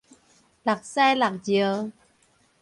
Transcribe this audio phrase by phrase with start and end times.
[0.03, 0.03] 搦
[0.81, 1.91] 屎搦尿